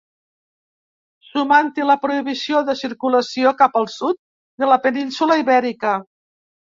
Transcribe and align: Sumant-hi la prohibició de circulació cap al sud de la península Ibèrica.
Sumant-hi 1.25 1.83
la 1.89 1.95
prohibició 2.05 2.61
de 2.69 2.75
circulació 2.79 3.51
cap 3.59 3.77
al 3.81 3.85
sud 3.97 4.17
de 4.65 4.71
la 4.73 4.79
península 4.87 5.37
Ibèrica. 5.43 5.93